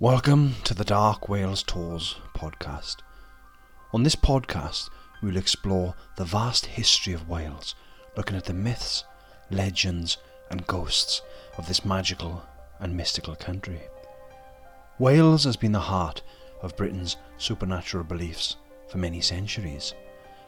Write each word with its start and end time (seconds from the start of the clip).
Welcome 0.00 0.56
to 0.64 0.74
the 0.74 0.84
Dark 0.84 1.28
Wales 1.28 1.62
Tours 1.62 2.16
podcast. 2.34 2.96
On 3.92 4.02
this 4.02 4.16
podcast, 4.16 4.90
we 5.22 5.28
will 5.28 5.36
explore 5.36 5.94
the 6.16 6.24
vast 6.24 6.66
history 6.66 7.12
of 7.12 7.28
Wales, 7.28 7.76
looking 8.16 8.36
at 8.36 8.44
the 8.44 8.54
myths, 8.54 9.04
legends, 9.52 10.18
and 10.50 10.66
ghosts 10.66 11.22
of 11.56 11.68
this 11.68 11.84
magical 11.84 12.42
and 12.80 12.96
mystical 12.96 13.36
country. 13.36 13.82
Wales 14.98 15.44
has 15.44 15.56
been 15.56 15.70
the 15.70 15.78
heart 15.78 16.22
of 16.60 16.76
Britain's 16.76 17.16
supernatural 17.38 18.02
beliefs 18.02 18.56
for 18.88 18.98
many 18.98 19.20
centuries, 19.20 19.94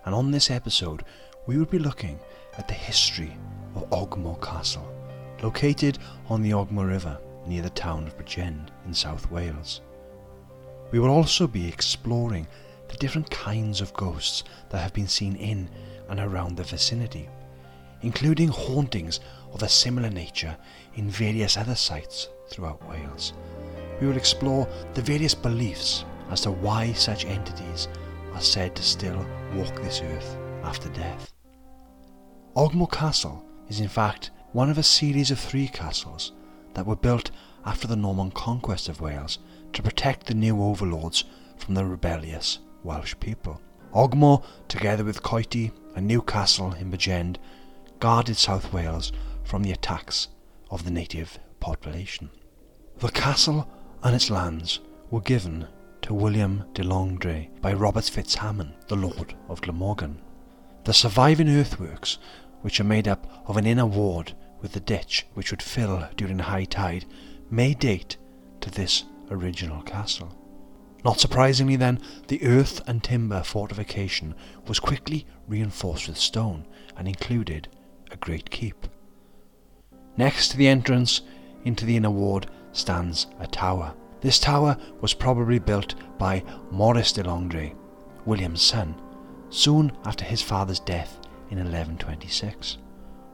and 0.04 0.12
on 0.12 0.32
this 0.32 0.50
episode, 0.50 1.04
we 1.46 1.56
will 1.56 1.66
be 1.66 1.78
looking 1.78 2.18
at 2.58 2.66
the 2.66 2.74
history 2.74 3.36
of 3.76 3.88
Ogmore 3.90 4.42
Castle, 4.42 4.92
located 5.40 5.98
on 6.28 6.42
the 6.42 6.50
Ogmore 6.50 6.88
River 6.88 7.20
near 7.46 7.62
the 7.62 7.70
town 7.70 8.06
of 8.06 8.16
Bridgend 8.16 8.68
in 8.86 8.94
South 8.94 9.30
Wales. 9.30 9.80
We 10.90 10.98
will 10.98 11.11
also 11.11 11.46
be 11.46 11.68
exploring 11.68 12.46
the 12.88 12.96
different 12.96 13.30
kinds 13.30 13.80
of 13.80 13.93
ghosts 13.94 14.44
that 14.71 14.79
have 14.79 14.93
been 14.93 15.08
seen 15.08 15.36
in 15.36 15.68
and 16.08 16.21
around 16.21 16.57
the 16.57 16.62
vicinity, 16.62 17.29
including 18.02 18.48
hauntings 18.48 19.21
of 19.52 19.62
a 19.62 19.68
similar 19.68 20.11
nature 20.11 20.57
in 20.94 21.11
various 21.11 21.57
other 21.57 21.74
sites 21.74 22.29
throughout 22.48 22.86
Wales. 22.88 23.32
We 24.00 24.07
will 24.07 24.16
explore 24.16 24.68
the 24.94 25.02
various 25.02 25.35
beliefs 25.35 26.04
as 26.30 26.43
to 26.43 26.50
why 26.50 26.93
such 26.93 27.24
entities 27.24 27.88
are 28.35 28.40
said 28.40 28.76
to 28.76 28.82
still 28.82 29.26
walk 29.54 29.74
this 29.76 30.02
earth 30.02 30.36
after 30.63 30.88
death. 30.90 31.32
Ogmore 32.56 32.91
Castle 32.91 33.44
is 33.69 33.80
in 33.80 33.88
fact 33.88 34.30
one 34.52 34.70
of 34.70 34.78
a 34.78 34.83
series 34.83 35.30
of 35.30 35.38
three 35.38 35.69
castles 35.69 36.33
that 36.77 36.86
were 36.86 36.94
built 36.94 37.30
after 37.64 37.89
the 37.89 37.97
Norman 37.97 38.30
conquest 38.30 38.89
of 38.89 39.00
Wales 39.00 39.39
to 39.72 39.83
protect 39.83 40.27
the 40.27 40.34
new 40.34 40.62
overlords 40.62 41.25
from 41.56 41.75
the 41.75 41.84
rebellious 41.84 42.58
Welsh 42.84 43.14
people. 43.19 43.60
Ogmore, 43.94 44.44
together 44.69 45.02
with 45.02 45.22
Coity 45.22 45.72
and 45.94 46.06
Newcastle 46.06 46.74
in 46.74 46.91
Bridgend, 46.91 47.38
guarded 47.98 48.36
South 48.36 48.74
Wales 48.74 49.10
from 49.42 49.62
the 49.62 49.72
attacks 49.72 50.28
of 50.70 50.84
the 50.84 50.91
native 50.91 51.38
population. 51.60 52.28
The 52.98 53.08
castle 53.08 53.66
and 54.02 54.14
its 54.14 54.28
lands 54.28 54.80
were 55.10 55.22
given 55.22 55.66
to 56.02 56.12
William 56.12 56.64
de 56.74 56.82
Londres 56.82 57.47
by 57.62 57.72
Robert 57.72 58.04
Fitzhamon, 58.04 58.74
the 58.88 58.97
Lord 58.97 59.34
of 59.48 59.62
Glamorgan. 59.62 60.20
The 60.84 60.92
surviving 60.92 61.48
earthworks, 61.48 62.19
which 62.60 62.80
are 62.80 62.84
made 62.84 63.08
up 63.08 63.27
of 63.47 63.56
an 63.56 63.66
inner 63.66 63.86
ward 63.86 64.34
with 64.67 64.72
the 64.72 64.81
ditch 64.81 65.25
which 65.34 65.53
would 65.53 65.62
fill 65.62 66.09
during 66.17 66.41
high 66.41 66.64
tide, 66.64 67.05
may 67.48 67.72
date 67.72 68.17
to 68.61 68.69
this 68.69 69.05
original 69.31 69.81
castle. 69.83 70.36
Not 71.05 71.20
surprisingly, 71.20 71.77
then, 71.77 72.00
the 72.27 72.42
earth 72.45 72.81
and 72.89 73.00
timber 73.00 73.44
fortification 73.44 74.34
was 74.67 74.81
quickly 74.81 75.25
reinforced 75.47 76.09
with 76.09 76.19
stone 76.19 76.67
and 76.97 77.06
included 77.06 77.69
a 78.11 78.17
great 78.17 78.50
keep. 78.50 78.89
Next 80.17 80.48
to 80.48 80.56
the 80.56 80.67
entrance 80.67 81.20
into 81.64 81.87
the 81.87 81.97
inner 81.97 82.11
ward 82.11 82.48
stands 82.72 83.28
a 83.39 83.47
tower. 83.47 83.94
This 84.20 84.41
tower 84.41 84.77
was 85.00 85.14
probably 85.14 85.61
built 85.61 85.94
by 86.19 86.42
Maurice 86.72 87.12
de 87.12 87.22
Londres, 87.22 87.70
William's 88.25 88.62
son, 88.62 89.00
soon 89.48 89.92
after 90.05 90.25
his 90.25 90.42
father's 90.42 90.81
death 90.81 91.20
in 91.50 91.59
1126. 91.59 92.78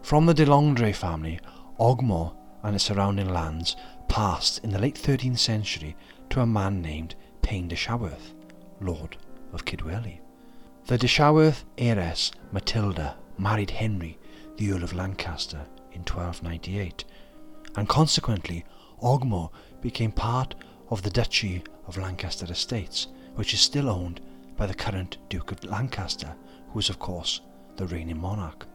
From 0.03 0.27
the 0.27 0.35
de 0.35 0.45
Londres 0.45 0.97
family, 0.97 1.39
Ogmore 1.79 2.35
and 2.63 2.75
its 2.75 2.85
surrounding 2.85 3.29
lands 3.29 3.77
passed 4.09 4.59
in 4.65 4.71
the 4.71 4.79
late 4.79 4.97
13th 4.97 5.39
century 5.39 5.97
to 6.29 6.41
a 6.41 6.47
man 6.47 6.83
named 6.83 7.15
Payne 7.41 7.69
de 7.69 7.77
Chaworth, 7.77 8.35
Lord 8.81 9.17
of 9.53 9.65
Kidwelly. 9.65 10.21
The 10.87 10.99
de 10.99 11.07
Chaworth 11.07 11.65
heiress 11.79 12.33
Matilda 12.51 13.17
married 13.39 13.71
Henry, 13.71 14.19
the 14.57 14.73
Earl 14.73 14.83
of 14.83 14.93
Lancaster, 14.93 15.67
in 15.93 16.01
1298, 16.01 17.05
and 17.77 17.89
consequently 17.89 18.65
Ogmore 19.01 19.51
became 19.81 20.13
part 20.13 20.57
of 20.91 21.03
the 21.03 21.11
Duchy 21.11 21.63
of 21.87 21.97
Lancaster 21.97 22.47
Estates, 22.51 23.07
which 23.37 23.55
is 23.55 23.61
still 23.61 23.89
owned 23.89 24.21
by 24.57 24.67
the 24.67 24.75
current 24.75 25.19
Duke 25.29 25.53
of 25.53 25.65
Lancaster, 25.65 26.35
who 26.69 26.81
is 26.81 26.91
of 26.91 26.99
course 26.99 27.41
the 27.77 27.87
reigning 27.87 28.21
monarch. 28.21 28.67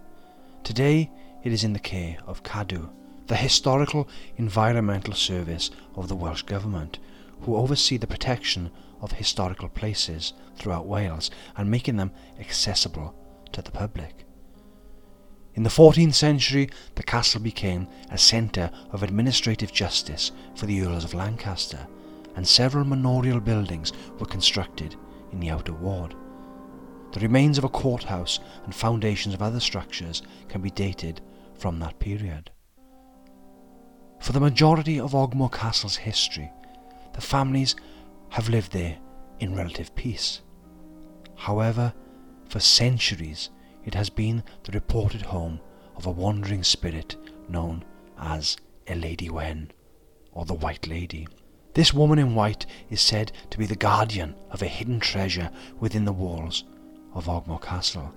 Today 0.68 1.10
it 1.46 1.54
is 1.54 1.64
in 1.64 1.72
the 1.72 1.80
care 1.80 2.18
of 2.28 2.44
Cadw, 2.44 2.90
the 3.28 3.38
Historical 3.38 4.06
Environmental 4.36 5.14
Service 5.14 5.72
of 5.96 6.10
the 6.10 6.16
Welsh 6.16 6.42
Government, 6.42 7.00
who 7.44 7.56
oversee 7.56 7.96
the 7.96 8.06
protection 8.06 8.70
of 9.00 9.14
historical 9.14 9.70
places 9.70 10.34
throughout 10.58 10.86
Wales 10.86 11.32
and 11.56 11.72
making 11.72 11.96
them 11.96 12.12
accessible 12.38 13.16
to 13.54 13.62
the 13.62 13.72
public. 13.72 14.26
In 15.54 15.64
the 15.64 15.70
14th 15.70 16.16
century, 16.16 16.70
the 16.96 17.02
castle 17.04 17.40
became 17.40 17.88
a 18.12 18.18
centre 18.18 18.70
of 18.92 19.04
administrative 19.04 19.72
justice 19.72 20.34
for 20.54 20.66
the 20.66 20.82
Earls 20.82 21.06
of 21.06 21.14
Lancaster, 21.14 21.88
and 22.36 22.46
several 22.46 22.84
manorial 22.84 23.40
buildings 23.40 23.94
were 24.20 24.26
constructed 24.26 24.98
in 25.32 25.40
the 25.40 25.50
outer 25.50 25.72
ward. 25.72 26.14
The 27.14 27.20
remains 27.20 27.58
of 27.58 27.64
a 27.64 27.70
courthouse 27.70 28.40
and 28.66 28.76
foundations 28.76 29.34
of 29.34 29.42
other 29.42 29.60
structures 29.60 30.22
can 30.50 30.62
be 30.62 30.70
dated 30.70 31.22
from 31.58 31.80
that 31.80 32.00
period. 32.00 32.52
For 34.20 34.34
the 34.34 34.40
majority 34.40 35.00
of 35.00 35.14
Ogmore 35.14 35.52
Castle's 35.52 35.96
history, 35.96 36.52
the 37.14 37.22
families 37.22 37.76
have 38.30 38.50
lived 38.50 38.72
there 38.72 38.98
in 39.40 39.56
relative 39.56 39.96
peace. 39.96 40.42
However, 41.36 41.94
for 42.50 42.60
centuries 42.60 43.50
it 43.86 43.94
has 43.94 44.10
been 44.10 44.44
the 44.64 44.72
reported 44.74 45.22
home 45.22 45.60
of 45.96 46.06
a 46.06 46.12
wandering 46.12 46.64
spirit 46.64 47.16
known 47.48 47.84
as 48.20 48.58
a 48.88 48.96
Ladi 48.96 49.30
Wen, 49.30 49.72
or 50.34 50.46
the 50.46 50.54
White 50.54 50.88
Lady. 50.88 51.28
This 51.74 51.94
woman 51.94 52.20
in 52.20 52.36
white 52.36 52.66
is 52.90 53.02
said 53.02 53.32
to 53.50 53.58
be 53.58 53.66
the 53.66 53.76
guardian 53.76 54.36
of 54.50 54.62
a 54.62 54.68
hidden 54.68 55.00
treasure 55.00 55.50
within 55.80 56.06
the 56.06 56.14
walls 56.14 56.64
of 57.14 57.28
Ogmore 57.28 57.62
Castle. 57.62 58.14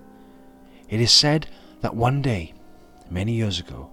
It 0.89 0.99
is 0.99 1.11
said 1.11 1.47
that 1.81 1.95
one 1.95 2.21
day, 2.21 2.53
many 3.09 3.33
years 3.33 3.59
ago, 3.59 3.89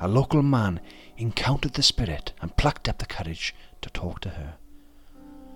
a 0.00 0.08
local 0.08 0.42
man 0.42 0.80
encountered 1.16 1.74
the 1.74 1.82
spirit 1.82 2.32
and 2.40 2.56
plucked 2.56 2.88
up 2.88 2.98
the 2.98 3.06
courage 3.06 3.54
to 3.80 3.90
talk 3.90 4.20
to 4.20 4.30
her. 4.30 4.54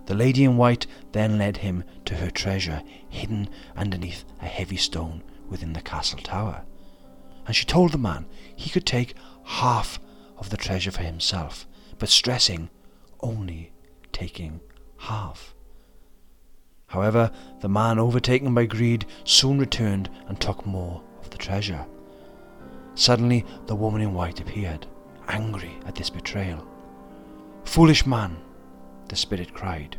The 0.06 0.14
lady 0.14 0.44
in 0.44 0.56
white 0.56 0.86
then 1.12 1.36
led 1.36 1.58
him 1.58 1.84
to 2.06 2.14
her 2.14 2.30
treasure 2.30 2.82
hidden 3.08 3.50
underneath 3.76 4.24
a 4.40 4.46
heavy 4.46 4.76
stone 4.76 5.22
within 5.48 5.72
the 5.74 5.82
castle 5.82 6.20
tower, 6.20 6.64
and 7.46 7.54
she 7.54 7.66
told 7.66 7.92
the 7.92 7.98
man 7.98 8.26
he 8.56 8.70
could 8.70 8.86
take 8.86 9.14
half 9.44 9.98
of 10.38 10.50
the 10.50 10.56
treasure 10.56 10.90
for 10.90 11.02
himself, 11.02 11.66
but 11.98 12.08
stressing 12.08 12.70
only 13.20 13.72
taking 14.12 14.60
half. 14.98 15.54
However, 16.88 17.30
the 17.60 17.68
man, 17.68 17.98
overtaken 17.98 18.54
by 18.54 18.64
greed, 18.64 19.06
soon 19.24 19.58
returned 19.58 20.08
and 20.26 20.40
took 20.40 20.64
more 20.66 21.02
of 21.20 21.30
the 21.30 21.36
treasure. 21.36 21.86
Suddenly, 22.94 23.44
the 23.66 23.76
woman 23.76 24.00
in 24.00 24.14
white 24.14 24.40
appeared, 24.40 24.86
angry 25.28 25.76
at 25.86 25.94
this 25.94 26.10
betrayal. 26.10 26.66
Foolish 27.64 28.06
man, 28.06 28.38
the 29.08 29.16
spirit 29.16 29.52
cried, 29.52 29.96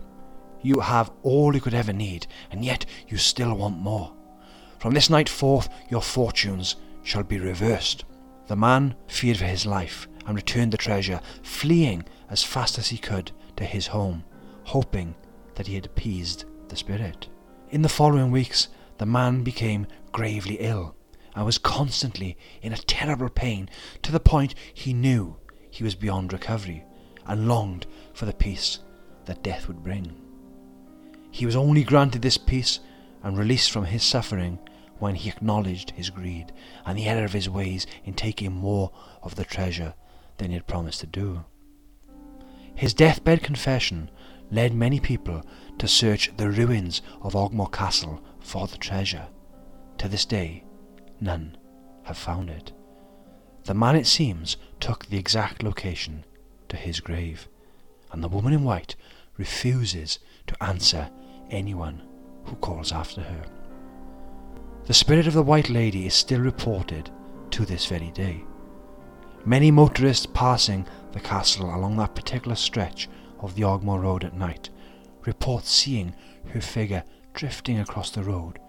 you 0.61 0.79
have 0.79 1.11
all 1.23 1.53
you 1.55 1.61
could 1.61 1.75
ever 1.75 1.93
need, 1.93 2.27
and 2.51 2.65
yet 2.65 2.85
you 3.07 3.17
still 3.17 3.55
want 3.55 3.77
more. 3.77 4.11
From 4.79 4.93
this 4.93 5.09
night 5.09 5.29
forth, 5.29 5.69
your 5.89 6.01
fortunes 6.01 6.75
shall 7.03 7.23
be 7.23 7.39
reversed. 7.39 8.03
The 8.47 8.55
man 8.55 8.95
feared 9.07 9.37
for 9.37 9.45
his 9.45 9.65
life 9.65 10.07
and 10.25 10.35
returned 10.35 10.73
the 10.73 10.77
treasure, 10.77 11.21
fleeing 11.43 12.03
as 12.29 12.43
fast 12.43 12.77
as 12.77 12.87
he 12.87 12.97
could 12.97 13.31
to 13.57 13.63
his 13.63 13.87
home, 13.87 14.23
hoping 14.63 15.15
that 15.55 15.67
he 15.67 15.75
had 15.75 15.85
appeased 15.85 16.45
the 16.69 16.75
spirit. 16.75 17.27
In 17.69 17.81
the 17.81 17.89
following 17.89 18.31
weeks, 18.31 18.67
the 18.97 19.05
man 19.05 19.43
became 19.43 19.87
gravely 20.11 20.55
ill 20.59 20.95
and 21.35 21.45
was 21.45 21.57
constantly 21.57 22.37
in 22.61 22.73
a 22.73 22.77
terrible 22.77 23.29
pain 23.29 23.69
to 24.01 24.11
the 24.11 24.19
point 24.19 24.55
he 24.73 24.93
knew 24.93 25.35
he 25.69 25.83
was 25.83 25.95
beyond 25.95 26.33
recovery 26.33 26.83
and 27.25 27.47
longed 27.47 27.85
for 28.13 28.25
the 28.25 28.33
peace 28.33 28.79
that 29.25 29.43
death 29.43 29.67
would 29.67 29.83
bring. 29.83 30.15
He 31.31 31.45
was 31.45 31.55
only 31.55 31.83
granted 31.83 32.21
this 32.21 32.37
peace 32.37 32.79
and 33.23 33.37
released 33.37 33.71
from 33.71 33.85
his 33.85 34.03
suffering 34.03 34.59
when 34.97 35.15
he 35.15 35.29
acknowledged 35.29 35.91
his 35.91 36.09
greed 36.09 36.51
and 36.85 36.97
the 36.97 37.05
error 37.05 37.25
of 37.25 37.33
his 37.33 37.49
ways 37.49 37.85
in 38.03 38.13
taking 38.13 38.51
more 38.51 38.91
of 39.21 39.35
the 39.35 39.45
treasure 39.45 39.93
than 40.37 40.49
he 40.49 40.55
had 40.55 40.67
promised 40.67 41.01
to 41.01 41.07
do. 41.07 41.45
His 42.75 42.93
deathbed 42.93 43.43
confession 43.43 44.09
led 44.51 44.73
many 44.73 44.99
people 44.99 45.43
to 45.77 45.87
search 45.87 46.31
the 46.37 46.49
ruins 46.49 47.01
of 47.21 47.33
Ogmore 47.33 47.71
Castle 47.71 48.21
for 48.39 48.67
the 48.67 48.77
treasure. 48.77 49.27
To 49.99 50.07
this 50.07 50.25
day, 50.25 50.63
none 51.19 51.57
have 52.03 52.17
found 52.17 52.49
it. 52.49 52.71
The 53.65 53.73
man, 53.73 53.95
it 53.95 54.07
seems, 54.07 54.57
took 54.79 55.05
the 55.05 55.17
exact 55.17 55.63
location 55.63 56.25
to 56.69 56.77
his 56.77 56.99
grave, 56.99 57.47
and 58.11 58.23
the 58.23 58.29
woman 58.29 58.53
in 58.53 58.63
white 58.63 58.95
refuses 59.37 60.19
to 60.47 60.63
answer 60.63 61.09
anyone 61.49 62.01
who 62.45 62.55
calls 62.55 62.91
after 62.91 63.21
her. 63.21 63.45
The 64.85 64.93
spirit 64.93 65.27
of 65.27 65.33
the 65.33 65.43
White 65.43 65.69
Lady 65.69 66.07
is 66.07 66.13
still 66.15 66.41
reported 66.41 67.11
to 67.51 67.65
this 67.65 67.85
very 67.85 68.11
day. 68.11 68.43
Many 69.45 69.71
motorists 69.71 70.25
passing 70.25 70.87
the 71.11 71.19
castle 71.19 71.73
along 71.73 71.97
that 71.97 72.15
particular 72.15 72.55
stretch 72.55 73.07
of 73.39 73.55
the 73.55 73.63
Ogmore 73.63 74.01
Road 74.01 74.23
at 74.23 74.33
night 74.33 74.69
report 75.25 75.65
seeing 75.65 76.15
her 76.53 76.61
figure 76.61 77.03
drifting 77.33 77.79
across 77.79 78.09
the 78.11 78.23
road, 78.23 78.59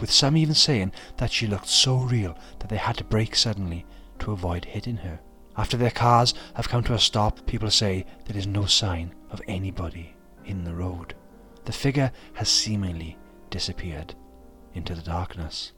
with 0.00 0.10
some 0.10 0.36
even 0.36 0.54
saying 0.54 0.92
that 1.16 1.30
she 1.30 1.46
looked 1.46 1.68
so 1.68 1.96
real 1.96 2.36
that 2.58 2.68
they 2.68 2.76
had 2.76 2.96
to 2.96 3.04
brake 3.04 3.34
suddenly 3.34 3.84
to 4.18 4.32
avoid 4.32 4.64
hitting 4.64 4.96
her. 4.96 5.20
After 5.56 5.76
their 5.76 5.90
cars 5.90 6.34
have 6.54 6.68
come 6.68 6.84
to 6.84 6.94
a 6.94 6.98
stop, 6.98 7.46
people 7.46 7.70
say 7.70 8.06
there 8.26 8.36
is 8.36 8.46
no 8.46 8.66
sign 8.66 9.14
of 9.30 9.42
anybody 9.48 10.14
in 10.44 10.64
the 10.64 10.74
road. 10.74 11.14
The 11.64 11.72
figure 11.72 12.12
has 12.34 12.48
seemingly 12.48 13.16
disappeared 13.50 14.14
into 14.74 14.94
the 14.94 15.02
darkness. 15.02 15.72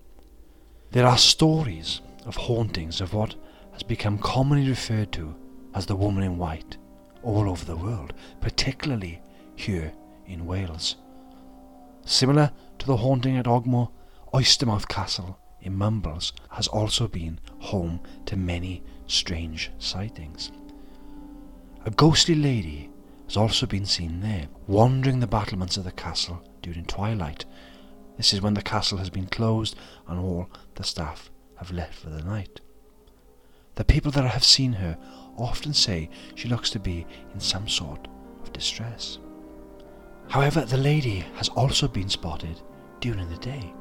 There 0.90 1.06
are 1.06 1.18
stories 1.18 2.00
of 2.26 2.36
hauntings 2.36 3.00
of 3.00 3.14
what 3.14 3.34
has 3.72 3.82
become 3.82 4.18
commonly 4.18 4.68
referred 4.68 5.12
to 5.12 5.34
as 5.74 5.86
the 5.86 5.96
woman 5.96 6.24
in 6.24 6.36
white 6.36 6.76
all 7.22 7.48
over 7.48 7.64
the 7.64 7.76
world, 7.76 8.12
particularly 8.40 9.20
here 9.56 9.92
in 10.26 10.46
Wales. 10.46 10.96
Similar 12.04 12.52
to 12.78 12.86
the 12.86 12.96
haunting 12.96 13.36
at 13.36 13.46
Ogmore, 13.46 13.90
Oystermouth 14.32 14.88
Castle 14.88 15.38
in 15.60 15.76
Mumbles 15.76 16.32
has 16.50 16.66
also 16.68 17.08
been 17.08 17.38
home 17.58 18.00
to 18.26 18.36
many 18.36 18.82
strange 19.06 19.70
sightings. 19.78 20.50
A 21.84 21.90
ghostly 21.90 22.34
lady 22.34 22.90
has 23.26 23.36
also 23.36 23.66
been 23.66 23.86
seen 23.86 24.20
there, 24.20 24.48
wandering 24.66 25.20
the 25.20 25.26
battlements 25.26 25.76
of 25.76 25.84
the 25.84 25.92
castle 25.92 26.42
during 26.62 26.84
twilight. 26.84 27.44
This 28.16 28.32
is 28.32 28.40
when 28.40 28.54
the 28.54 28.62
castle 28.62 28.98
has 28.98 29.10
been 29.10 29.26
closed 29.26 29.76
and 30.06 30.18
all 30.18 30.50
the 30.74 30.84
staff 30.84 31.30
have 31.56 31.70
left 31.70 31.94
for 31.94 32.10
the 32.10 32.22
night. 32.22 32.60
The 33.76 33.84
people 33.84 34.10
that 34.12 34.24
have 34.24 34.44
seen 34.44 34.74
her 34.74 34.98
often 35.42 35.72
say 35.72 36.08
she 36.34 36.48
looks 36.48 36.70
to 36.70 36.78
be 36.78 37.06
in 37.34 37.40
some 37.40 37.68
sort 37.68 38.08
of 38.42 38.52
distress. 38.52 39.18
However, 40.28 40.64
the 40.64 40.76
lady 40.76 41.24
has 41.36 41.48
also 41.50 41.88
been 41.88 42.08
spotted 42.08 42.60
during 43.00 43.28
the 43.28 43.38
day. 43.38 43.72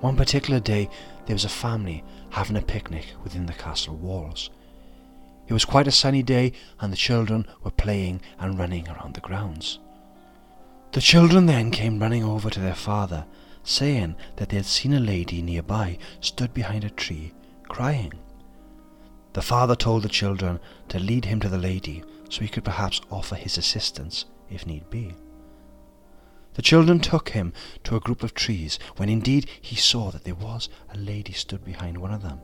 One 0.00 0.16
particular 0.16 0.60
day, 0.60 0.88
there 1.26 1.34
was 1.34 1.44
a 1.44 1.50
family 1.50 2.04
having 2.30 2.56
a 2.56 2.62
picnic 2.62 3.06
within 3.22 3.46
the 3.46 3.52
castle 3.52 3.96
walls. 3.96 4.50
It 5.48 5.52
was 5.52 5.64
quite 5.64 5.86
a 5.86 5.92
sunny 5.92 6.22
day, 6.22 6.52
and 6.80 6.92
the 6.92 6.96
children 6.96 7.46
were 7.62 7.70
playing 7.70 8.20
and 8.38 8.58
running 8.58 8.88
around 8.88 9.14
the 9.14 9.20
grounds. 9.20 9.78
The 10.92 11.00
children 11.00 11.46
then 11.46 11.70
came 11.70 11.98
running 12.00 12.24
over 12.24 12.50
to 12.50 12.60
their 12.60 12.74
father, 12.74 13.26
saying 13.62 14.16
that 14.36 14.48
they 14.48 14.56
had 14.56 14.66
seen 14.66 14.94
a 14.94 15.00
lady 15.00 15.42
nearby 15.42 15.98
stood 16.20 16.54
behind 16.54 16.84
a 16.84 16.90
tree, 16.90 17.32
crying. 17.68 18.12
The 19.36 19.42
father 19.42 19.76
told 19.76 20.02
the 20.02 20.08
children 20.08 20.60
to 20.88 20.98
lead 20.98 21.26
him 21.26 21.40
to 21.40 21.50
the 21.50 21.58
lady 21.58 22.02
so 22.30 22.40
he 22.40 22.48
could 22.48 22.64
perhaps 22.64 23.02
offer 23.10 23.34
his 23.34 23.58
assistance 23.58 24.24
if 24.48 24.66
need 24.66 24.88
be. 24.88 25.14
The 26.54 26.62
children 26.62 27.00
took 27.00 27.28
him 27.28 27.52
to 27.84 27.96
a 27.96 28.00
group 28.00 28.22
of 28.22 28.32
trees 28.32 28.78
when 28.96 29.10
indeed 29.10 29.46
he 29.60 29.76
saw 29.76 30.10
that 30.10 30.24
there 30.24 30.34
was 30.34 30.70
a 30.88 30.96
lady 30.96 31.34
stood 31.34 31.66
behind 31.66 31.98
one 31.98 32.14
of 32.14 32.22
them. 32.22 32.40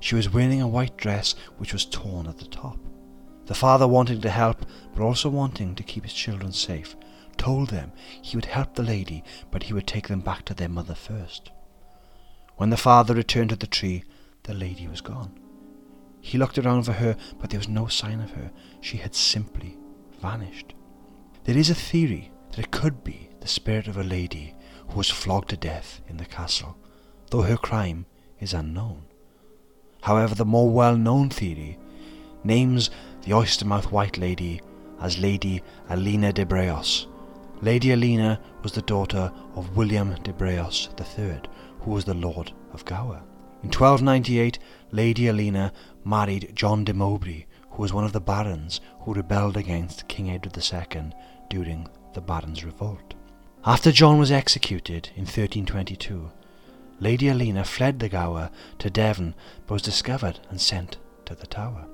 She 0.00 0.14
was 0.14 0.32
wearing 0.32 0.62
a 0.62 0.66
white 0.66 0.96
dress 0.96 1.34
which 1.58 1.74
was 1.74 1.84
torn 1.84 2.26
at 2.26 2.38
the 2.38 2.46
top. 2.46 2.78
The 3.44 3.54
father, 3.54 3.86
wanting 3.86 4.22
to 4.22 4.30
help 4.30 4.64
but 4.94 5.02
also 5.02 5.28
wanting 5.28 5.74
to 5.74 5.82
keep 5.82 6.04
his 6.04 6.14
children 6.14 6.50
safe, 6.52 6.96
told 7.36 7.68
them 7.68 7.92
he 8.22 8.38
would 8.38 8.46
help 8.46 8.74
the 8.74 8.82
lady 8.82 9.22
but 9.50 9.64
he 9.64 9.74
would 9.74 9.86
take 9.86 10.08
them 10.08 10.20
back 10.20 10.46
to 10.46 10.54
their 10.54 10.70
mother 10.70 10.94
first. 10.94 11.50
When 12.56 12.70
the 12.70 12.78
father 12.78 13.12
returned 13.12 13.50
to 13.50 13.56
the 13.56 13.66
tree, 13.66 14.02
the 14.44 14.54
lady 14.54 14.88
was 14.88 15.02
gone. 15.02 15.38
He 16.26 16.38
looked 16.38 16.58
around 16.58 16.82
for 16.82 16.94
her, 16.94 17.16
but 17.38 17.50
there 17.50 17.60
was 17.60 17.68
no 17.68 17.86
sign 17.86 18.20
of 18.20 18.32
her. 18.32 18.50
She 18.80 18.96
had 18.96 19.14
simply 19.14 19.78
vanished. 20.20 20.74
There 21.44 21.56
is 21.56 21.70
a 21.70 21.74
theory 21.74 22.32
that 22.50 22.58
it 22.58 22.72
could 22.72 23.04
be 23.04 23.28
the 23.38 23.46
spirit 23.46 23.86
of 23.86 23.96
a 23.96 24.02
lady 24.02 24.52
who 24.88 24.96
was 24.96 25.08
flogged 25.08 25.50
to 25.50 25.56
death 25.56 26.00
in 26.08 26.16
the 26.16 26.24
castle, 26.24 26.76
though 27.30 27.42
her 27.42 27.56
crime 27.56 28.06
is 28.40 28.54
unknown. 28.54 29.04
However, 30.02 30.34
the 30.34 30.44
more 30.44 30.68
well 30.68 30.96
known 30.96 31.30
theory 31.30 31.78
names 32.42 32.90
the 33.22 33.32
Oystermouth 33.32 33.92
White 33.92 34.18
Lady 34.18 34.60
as 35.00 35.18
Lady 35.18 35.62
Alina 35.88 36.32
de 36.32 36.44
Braose. 36.44 37.06
Lady 37.62 37.92
Alina 37.92 38.40
was 38.64 38.72
the 38.72 38.82
daughter 38.82 39.32
of 39.54 39.76
William 39.76 40.16
de 40.24 40.32
Braose 40.32 40.88
III, 40.98 41.42
who 41.82 41.92
was 41.92 42.04
the 42.04 42.14
Lord 42.14 42.52
of 42.72 42.84
Gower. 42.84 43.22
In 43.66 43.72
1298, 43.72 44.60
Lady 44.92 45.26
Alina 45.26 45.72
married 46.04 46.52
John 46.54 46.84
de 46.84 46.94
Mowbray, 46.94 47.46
who 47.70 47.82
was 47.82 47.92
one 47.92 48.04
of 48.04 48.12
the 48.12 48.20
barons 48.20 48.80
who 49.00 49.12
rebelled 49.12 49.56
against 49.56 50.06
King 50.06 50.30
Edward 50.30 50.56
II 50.56 51.10
during 51.50 51.88
the 52.14 52.20
Barons' 52.20 52.64
Revolt. 52.64 53.14
After 53.64 53.90
John 53.90 54.20
was 54.20 54.30
executed 54.30 55.10
in 55.16 55.22
1322, 55.22 56.30
Lady 57.00 57.28
Alina 57.28 57.64
fled 57.64 57.98
the 57.98 58.08
Gower 58.08 58.50
to 58.78 58.88
Devon 58.88 59.34
but 59.66 59.74
was 59.74 59.82
discovered 59.82 60.38
and 60.48 60.60
sent 60.60 60.98
to 61.24 61.34
the 61.34 61.48
Tower. 61.48 61.88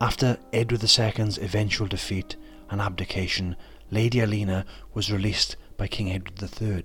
After 0.00 0.38
Edward 0.52 0.84
II's 0.84 1.38
eventual 1.38 1.88
defeat 1.88 2.36
and 2.70 2.80
abdication, 2.80 3.56
Lady 3.90 4.20
Alina 4.20 4.64
was 4.92 5.10
released 5.10 5.56
by 5.76 5.88
King 5.88 6.12
Edward 6.12 6.40
III 6.40 6.84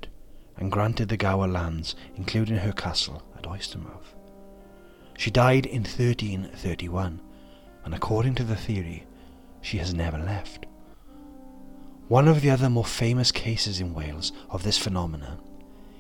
and 0.60 0.72
granted 0.72 1.10
the 1.10 1.18
Gower 1.18 1.48
lands, 1.48 1.96
including 2.16 2.58
her 2.58 2.74
castle 2.74 3.24
at 3.36 3.44
Oystermouth. 3.44 4.14
She 5.18 5.32
died 5.32 5.66
in 5.66 5.84
1331, 5.84 7.22
and 7.86 7.94
according 7.96 8.36
to 8.36 8.44
the 8.44 8.56
theory, 8.56 9.08
she 9.62 9.78
has 9.78 9.94
never 9.94 10.18
left. 10.18 10.66
One 12.10 12.28
of 12.28 12.42
the 12.42 12.50
other 12.50 12.70
more 12.70 12.86
famous 12.86 13.32
cases 13.32 13.80
in 13.80 13.94
Wales 13.94 14.32
of 14.50 14.64
this 14.64 14.78
phenomenon 14.78 15.40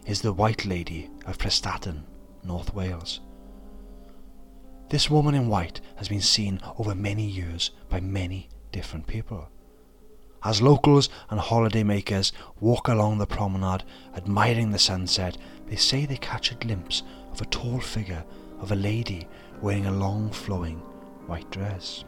is 0.05 0.21
the 0.21 0.33
White 0.33 0.65
Lady 0.65 1.09
of 1.25 1.37
Prestatyn, 1.37 2.03
North 2.43 2.73
Wales. 2.73 3.21
This 4.89 5.09
woman 5.09 5.35
in 5.35 5.47
white 5.47 5.81
has 5.97 6.09
been 6.09 6.21
seen 6.21 6.59
over 6.77 6.95
many 6.95 7.23
years 7.23 7.71
by 7.89 7.99
many 7.99 8.49
different 8.71 9.07
people. 9.07 9.49
As 10.43 10.61
locals 10.61 11.09
and 11.29 11.39
holiday 11.39 11.83
makers 11.83 12.31
walk 12.59 12.87
along 12.87 13.17
the 13.17 13.25
promenade 13.25 13.83
admiring 14.15 14.71
the 14.71 14.79
sunset, 14.79 15.37
they 15.67 15.75
say 15.75 16.05
they 16.05 16.17
catch 16.17 16.51
a 16.51 16.55
glimpse 16.55 17.03
of 17.31 17.41
a 17.41 17.45
tall 17.45 17.79
figure 17.79 18.23
of 18.59 18.71
a 18.71 18.75
lady 18.75 19.27
wearing 19.61 19.85
a 19.85 19.91
long 19.91 20.31
flowing 20.31 20.77
white 21.27 21.49
dress. 21.51 22.05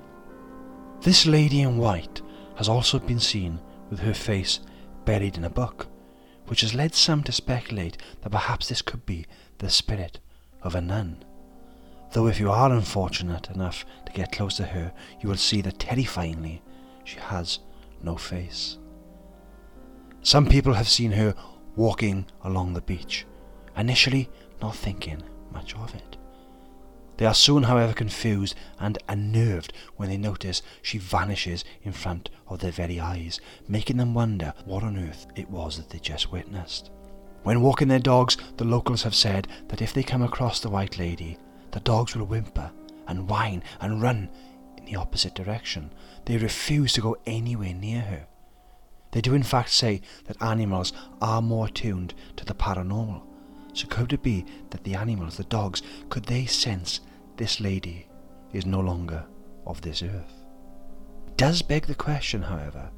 This 1.02 1.26
lady 1.26 1.62
in 1.62 1.78
white 1.78 2.22
has 2.56 2.70
also 2.70 3.00
been 3.00 3.20
seen 3.20 3.60
with 3.90 4.00
her 4.00 4.14
face 4.14 4.60
buried 5.04 5.36
in 5.36 5.44
a 5.44 5.50
book, 5.50 5.88
which 6.48 6.62
has 6.62 6.74
led 6.74 6.94
some 6.94 7.24
to 7.24 7.32
speculate 7.32 7.98
that 8.22 8.30
perhaps 8.30 8.70
this 8.70 8.82
could 8.82 9.06
be 9.06 9.26
the 9.58 9.70
spirit 9.70 10.20
of 10.62 10.76
a 10.76 10.82
nun. 10.82 11.24
Though 12.14 12.28
if 12.28 12.40
you 12.40 12.52
are 12.52 12.72
unfortunate 12.72 13.50
enough 13.50 13.86
to 14.06 14.12
get 14.12 14.32
close 14.32 14.58
to 14.58 14.66
her, 14.66 14.94
you 15.22 15.30
will 15.30 15.38
see 15.38 15.62
that 15.62 15.80
terrifyingly 15.80 16.62
she 17.04 17.20
has 17.20 17.60
no 18.04 18.16
face. 18.16 18.78
Some 20.22 20.48
people 20.48 20.74
have 20.74 20.90
seen 20.90 21.14
her 21.14 21.34
walking 21.76 22.26
along 22.44 22.74
the 22.74 22.82
beach, 22.82 23.26
initially 23.76 24.30
not 24.62 24.76
thinking 24.76 25.24
much 25.52 25.76
of 25.76 25.96
it. 25.96 26.18
They 27.18 27.26
are 27.26 27.34
soon, 27.34 27.64
however, 27.64 27.94
confused 27.94 28.56
and 28.80 28.98
unnerved 29.08 29.74
when 29.96 30.10
they 30.10 30.18
notice 30.18 30.62
she 30.82 30.98
vanishes 30.98 31.64
in 31.84 31.92
front 31.92 32.30
of 32.48 32.60
their 32.60 32.72
very 32.72 33.00
eyes, 33.00 33.40
making 33.68 33.98
them 33.98 34.14
wonder 34.14 34.54
what 34.66 34.84
on 34.84 34.98
earth 34.98 35.28
it 35.36 35.50
was 35.50 35.78
that 35.78 35.90
they 35.90 36.00
just 36.00 36.32
witnessed. 36.32 36.90
When 37.44 37.62
walking 37.62 37.88
their 37.88 38.00
dogs, 38.00 38.38
the 38.58 38.66
locals 38.66 39.04
have 39.04 39.16
said 39.16 39.48
that 39.68 39.82
if 39.82 39.94
they 39.94 40.04
come 40.04 40.22
across 40.22 40.60
the 40.60 40.70
White 40.70 40.98
Lady, 40.98 41.38
the 41.72 41.80
dogs 41.80 42.16
will 42.16 42.26
whimper 42.26 42.72
and 43.08 43.28
whine 43.28 43.64
and 43.80 44.02
run 44.02 44.30
the 44.92 45.00
opposite 45.00 45.34
direction. 45.34 45.92
They 46.26 46.38
refuse 46.38 46.94
to 46.94 47.02
go 47.02 47.18
anywhere 47.26 47.74
near 47.74 48.02
her. 48.02 48.28
They 49.12 49.22
do 49.22 49.34
in 49.34 49.44
fact 49.44 49.70
say 49.70 50.02
that 50.26 50.42
animals 50.42 50.94
are 51.22 51.42
more 51.42 51.68
attuned 51.68 52.14
to 52.36 52.46
the 52.46 52.54
paranormal. 52.54 53.24
So 53.74 53.88
could 53.88 54.12
it 54.12 54.22
be 54.22 54.46
that 54.70 54.84
the 54.84 54.96
animals, 54.96 55.38
the 55.38 55.44
dogs, 55.46 55.82
could 56.10 56.26
they 56.26 56.46
sense 56.46 57.00
this 57.38 57.60
lady 57.62 58.08
is 58.52 58.66
no 58.66 58.82
longer 58.82 59.26
of 59.66 59.82
this 59.82 60.04
earth. 60.04 60.46
It 61.28 61.38
does 61.38 61.62
beg 61.62 61.86
the 61.86 61.96
question, 61.96 62.44
however, 62.44 62.90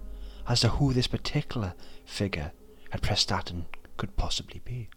as 0.48 0.62
to 0.62 0.70
who 0.70 0.94
this 0.94 1.08
particular 1.08 1.74
figure 2.06 2.52
at 2.92 3.02
Prestatyn 3.02 3.66
could 3.98 4.18
possibly 4.18 4.62
be. 4.66 4.90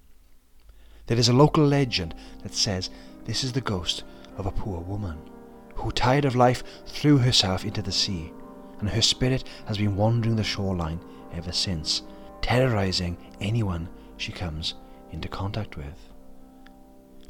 There 1.07 1.19
is 1.19 1.29
a 1.29 1.35
local 1.35 1.65
legend 1.65 2.15
that 2.43 2.55
says 2.55 2.91
this 3.27 3.45
is 3.45 3.53
the 3.53 3.61
ghost 3.61 4.03
of 4.39 4.47
a 4.47 4.51
poor 4.51 4.81
woman 4.81 5.19
who, 5.77 5.91
tired 5.93 6.25
of 6.25 6.37
life, 6.37 6.63
threw 6.87 7.19
herself 7.19 7.65
into 7.65 7.83
the 7.83 7.93
sea 7.93 8.33
and 8.81 8.89
her 8.91 9.03
spirit 9.03 9.45
has 9.67 9.79
been 9.79 9.97
wandering 9.97 10.37
the 10.37 10.45
shoreline 10.45 11.01
ever 11.33 11.53
since, 11.53 12.03
terrorizing 12.43 13.17
anyone 13.41 13.89
she 14.17 14.33
comes 14.33 14.75
into 15.11 15.29
contact 15.29 15.77
with. 15.77 16.13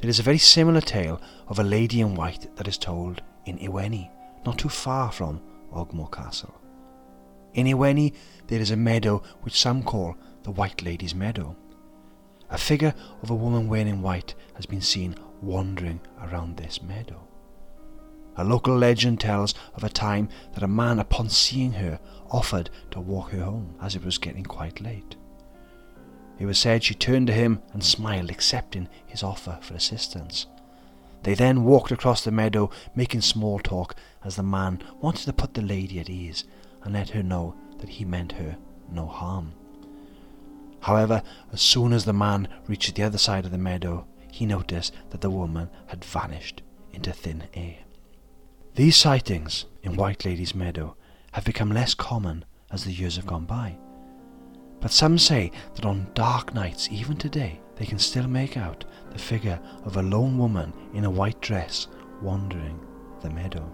It 0.01 0.09
is 0.09 0.19
a 0.19 0.23
very 0.23 0.37
similar 0.37 0.81
tale 0.81 1.21
of 1.47 1.59
a 1.59 1.63
lady 1.63 2.01
in 2.01 2.15
white 2.15 2.55
that 2.57 2.67
is 2.67 2.77
told 2.77 3.21
in 3.45 3.57
Ewenny, 3.59 4.09
not 4.45 4.59
too 4.59 4.69
far 4.69 5.11
from 5.11 5.41
Ogmore 5.73 6.11
Castle. 6.11 6.53
In 7.53 7.65
Ewenny, 7.65 8.13
there 8.47 8.59
is 8.59 8.71
a 8.71 8.77
meadow 8.77 9.23
which 9.41 9.59
some 9.59 9.81
call 9.83 10.15
the 10.43 10.51
White 10.51 10.83
Lady's 10.83 11.15
Meadow. 11.15 11.55
A 12.49 12.57
figure 12.57 12.93
of 13.23 13.29
a 13.29 13.35
woman 13.35 13.67
wearing 13.67 14.01
white 14.01 14.35
has 14.53 14.65
been 14.65 14.81
seen 14.81 15.15
wandering 15.41 15.99
around 16.21 16.57
this 16.57 16.81
meadow. 16.81 17.26
A 18.37 18.43
local 18.43 18.77
legend 18.77 19.19
tells 19.19 19.55
of 19.73 19.83
a 19.83 19.89
time 19.89 20.29
that 20.53 20.63
a 20.63 20.67
man, 20.67 20.99
upon 20.99 21.29
seeing 21.29 21.73
her, 21.73 21.99
offered 22.29 22.69
to 22.91 22.99
walk 22.99 23.31
her 23.31 23.43
home 23.43 23.75
as 23.81 23.95
it 23.95 24.05
was 24.05 24.19
getting 24.19 24.43
quite 24.43 24.79
late. 24.79 25.15
It 26.37 26.45
was 26.45 26.59
said 26.59 26.83
she 26.83 26.93
turned 26.93 27.27
to 27.27 27.33
him 27.33 27.61
and 27.73 27.83
smiled, 27.83 28.29
accepting 28.29 28.89
his 29.07 29.23
offer 29.23 29.57
for 29.61 29.73
assistance. 29.73 30.45
They 31.23 31.33
then 31.33 31.63
walked 31.63 31.91
across 31.91 32.23
the 32.23 32.31
meadow, 32.31 32.69
making 32.95 33.21
small 33.21 33.57
talk, 33.59 33.95
as 34.23 34.35
the 34.35 34.43
man 34.43 34.83
wanted 35.01 35.25
to 35.25 35.33
put 35.33 35.55
the 35.55 35.63
lady 35.63 35.99
at 35.99 36.09
ease 36.09 36.43
and 36.83 36.93
let 36.93 37.09
her 37.09 37.23
know 37.23 37.55
that 37.79 37.89
he 37.89 38.05
meant 38.05 38.33
her 38.33 38.55
no 38.91 39.07
harm. 39.07 39.53
However, 40.81 41.23
as 41.51 41.61
soon 41.61 41.91
as 41.91 42.05
the 42.05 42.13
man 42.13 42.47
reached 42.67 42.93
the 42.95 43.03
other 43.03 43.17
side 43.17 43.45
of 43.45 43.51
the 43.51 43.57
meadow, 43.57 44.05
he 44.31 44.45
noticed 44.45 44.93
that 45.09 45.21
the 45.21 45.31
woman 45.31 45.69
had 45.87 46.05
vanished 46.05 46.61
into 46.93 47.11
thin 47.11 47.43
air. 47.55 47.77
These 48.77 48.95
sightings 48.95 49.65
in 49.81 49.95
White 49.95 50.23
Lady's 50.23 50.53
Meadow 50.53 50.95
have 51.31 51.43
become 51.43 51.71
less 51.71 51.95
common 51.95 52.45
as 52.69 52.83
the 52.83 52.91
years 52.91 53.15
have 53.15 53.25
gone 53.25 53.45
by. 53.45 53.75
But 54.79 54.91
some 54.91 55.17
say 55.17 55.51
that 55.73 55.83
on 55.83 56.11
dark 56.13 56.53
nights, 56.53 56.87
even 56.91 57.17
today, 57.17 57.59
they 57.75 57.87
can 57.87 57.97
still 57.97 58.27
make 58.27 58.55
out 58.55 58.85
the 59.09 59.17
figure 59.17 59.59
of 59.83 59.97
a 59.97 60.03
lone 60.03 60.37
woman 60.37 60.71
in 60.93 61.05
a 61.05 61.09
white 61.09 61.41
dress 61.41 61.87
wandering 62.21 62.79
the 63.21 63.31
meadow. 63.31 63.67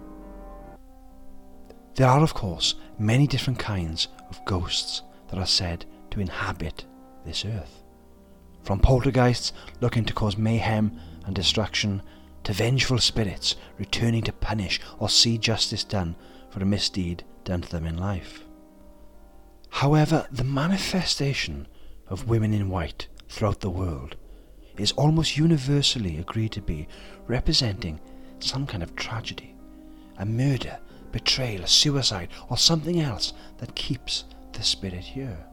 There 1.96 2.08
are, 2.08 2.24
of 2.24 2.34
course, 2.34 2.76
many 2.98 3.28
different 3.28 3.60
kinds 3.60 4.08
of 4.30 4.40
ghosts 4.46 5.02
that 5.28 5.38
are 5.38 5.46
said 5.46 5.86
to 6.12 6.22
inhabit 6.22 6.86
this 7.26 7.44
earth. 7.44 7.84
From 8.64 8.80
poltergeists 8.80 9.52
looking 9.82 10.06
to 10.06 10.14
cause 10.14 10.38
mayhem 10.38 10.98
and 11.26 11.36
destruction 11.36 12.02
to 12.44 12.54
vengeful 12.54 13.00
spirits 13.00 13.56
returning 13.78 14.22
to 14.24 14.34
punish 14.34 14.80
or 15.00 15.10
see 15.10 15.38
justice 15.38 15.84
done 15.84 16.16
for 16.50 16.62
a 16.62 16.66
misdeed 16.66 17.24
done 17.44 17.62
to 17.62 17.70
them 17.70 17.86
in 17.86 17.98
life. 17.98 18.44
However, 19.70 20.28
the 20.32 20.44
manifestation 20.44 21.68
of 22.08 22.28
women 22.28 22.54
in 22.54 22.70
white 22.70 23.08
throughout 23.28 23.62
the 23.62 23.70
world 23.70 24.16
is 24.78 24.92
almost 24.94 25.38
universally 25.38 26.18
agreed 26.18 26.52
to 26.52 26.62
be 26.62 26.88
representing 27.28 28.00
some 28.40 28.68
kind 28.68 28.84
of 28.84 28.96
tragedy, 28.96 29.56
a 30.18 30.26
murder, 30.26 30.80
betrayal, 31.12 31.64
a 31.64 31.68
suicide, 31.68 32.30
or 32.50 32.58
something 32.58 33.00
else 33.00 33.34
that 33.58 33.76
keeps 33.76 34.26
the 34.52 34.64
spirit 34.64 35.04
here. 35.04 35.46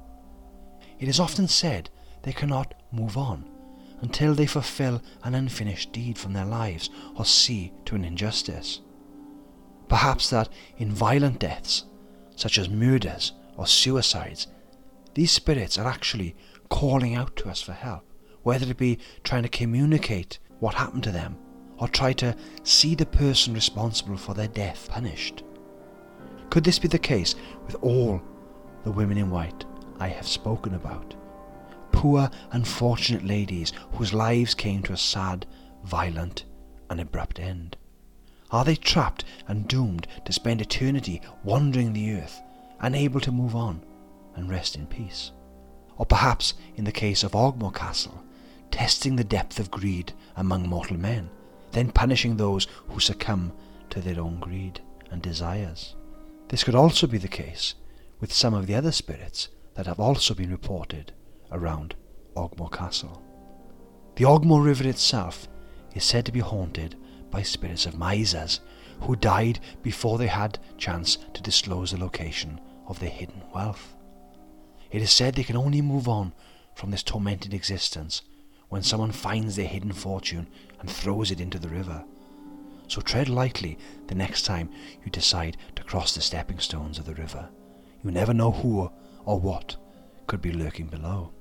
It 0.99 1.09
is 1.09 1.21
often 1.21 1.49
said 1.49 1.91
they 2.23 2.33
cannot 2.33 2.75
move 2.93 3.17
on 3.17 3.45
until 4.01 4.35
they 4.35 4.47
fulfill 4.47 5.03
an 5.23 5.35
unfinished 5.35 5.93
deed 5.93 6.19
from 6.19 6.33
their 6.33 6.45
lives 6.45 6.91
or 7.17 7.25
see 7.25 7.73
to 7.85 7.95
an 7.95 8.05
injustice. 8.05 8.81
Perhaps 9.89 10.31
that 10.31 10.49
in 10.79 10.91
violent 10.91 11.39
deaths, 11.39 11.85
such 12.37 12.59
as 12.59 12.69
murders 12.69 13.33
or 13.57 13.67
suicides, 13.67 14.47
these 15.15 15.33
spirits 15.33 15.77
are 15.77 15.87
actually 15.89 16.37
calling 16.69 17.15
out 17.15 17.37
to 17.37 17.49
us 17.49 17.61
for 17.61 17.73
help, 17.73 18.05
whether 18.43 18.71
it 18.71 18.77
be 18.77 18.99
trying 19.25 19.43
to 19.43 19.49
communicate 19.49 20.39
what 20.61 20.75
happened 20.75 21.03
to 21.03 21.11
them 21.13 21.37
or 21.79 21.89
try 21.89 22.13
to 22.13 22.37
see 22.63 22.95
the 22.95 23.07
person 23.07 23.53
responsible 23.53 24.17
for 24.17 24.35
their 24.35 24.49
death 24.49 24.89
punished. 24.89 25.43
Could 26.51 26.65
this 26.65 26.79
be 26.79 26.89
the 26.89 26.99
case 26.99 27.35
with 27.67 27.77
all 27.77 28.23
the 28.85 28.93
women 28.93 29.19
in 29.19 29.31
white 29.31 29.65
I 29.99 30.09
have 30.09 30.27
spoken 30.27 30.75
about? 30.75 31.15
Poor, 32.01 32.31
unfortunate 32.53 33.27
ladies 33.27 33.75
whose 33.93 34.15
lives 34.15 34.55
came 34.55 34.83
to 34.83 34.95
a 34.95 34.97
sad, 34.97 35.45
violent, 35.85 36.47
and 36.89 36.99
abrupt 36.99 37.39
end? 37.39 37.77
Are 38.51 38.65
they 38.65 38.75
trapped 38.75 39.23
and 39.47 39.69
doomed 39.69 40.07
to 40.25 40.33
spend 40.33 40.63
eternity 40.63 41.21
wandering 41.45 41.93
the 41.93 42.15
earth, 42.15 42.41
unable 42.81 43.21
to 43.21 43.31
move 43.31 43.55
on 43.55 43.85
and 44.35 44.49
rest 44.49 44.77
in 44.77 44.87
peace? 44.87 45.33
Or 45.99 46.07
perhaps, 46.07 46.55
in 46.75 46.85
the 46.85 46.91
case 46.91 47.23
of 47.23 47.33
Ogmore 47.33 47.75
Castle, 47.75 48.25
testing 48.71 49.17
the 49.17 49.23
depth 49.23 49.59
of 49.59 49.71
greed 49.71 50.15
among 50.37 50.67
mortal 50.67 50.97
men, 50.97 51.29
then 51.73 51.93
punishing 51.93 52.39
those 52.39 52.67
who 52.89 52.99
succumb 52.99 53.53
to 53.91 54.01
their 54.01 54.23
own 54.23 54.41
greed 54.41 54.81
and 55.11 55.21
desires. 55.21 55.97
This 56.49 56.65
could 56.65 56.75
also 56.75 57.07
be 57.07 57.19
the 57.19 57.29
case 57.29 57.75
with 58.21 58.33
some 58.33 58.55
of 58.55 58.67
the 58.67 58.75
other 58.75 58.91
spirits 58.91 59.51
that 59.75 59.85
have 59.85 60.01
also 60.01 60.33
been 60.33 60.51
reported 60.51 61.13
around 61.53 61.95
Ogmore 62.37 62.73
Castle. 62.73 63.23
The 64.17 64.25
Ogmore 64.25 64.65
River 64.65 64.89
itself 64.89 65.49
is 65.95 66.05
said 66.05 66.27
to 66.27 66.33
be 66.33 66.41
haunted 66.41 66.97
by 67.31 67.43
spirits 67.43 67.87
of 67.87 67.99
misers 67.99 68.61
who 69.01 69.17
died 69.17 69.61
before 69.83 70.19
they 70.19 70.27
had 70.27 70.59
chance 70.77 71.19
to 71.35 71.43
disclose 71.43 71.91
the 71.91 71.99
location 71.99 72.61
of 72.87 72.99
their 73.01 73.11
hidden 73.11 73.43
wealth. 73.55 73.95
It 74.91 75.03
is 75.03 75.11
said 75.11 75.35
they 75.35 75.45
can 75.45 75.57
only 75.57 75.81
move 75.81 76.09
on 76.09 76.33
from 76.75 76.91
this 76.91 77.03
tormented 77.03 77.55
existence 77.55 78.23
when 78.69 78.83
someone 78.83 79.13
finds 79.13 79.57
their 79.57 79.67
hidden 79.67 79.93
fortune 79.93 80.47
and 80.81 80.91
throws 80.91 81.31
it 81.31 81.41
into 81.41 81.59
the 81.59 81.69
river. 81.69 82.05
So 82.89 83.01
tread 83.01 83.29
lightly 83.29 83.79
the 84.09 84.15
next 84.15 84.43
time 84.43 84.69
you 85.05 85.11
decide 85.11 85.57
to 85.77 85.85
cross 85.85 86.15
the 86.15 86.21
stepping 86.21 86.59
stones 86.59 86.99
of 86.99 87.07
the 87.07 87.15
river. 87.15 87.49
You 88.03 88.11
never 88.11 88.35
know 88.35 88.51
who 88.51 88.91
or 89.25 89.39
what 89.39 89.77
could 90.27 90.43
be 90.43 90.53
lurking 90.53 90.87
below. 90.87 91.33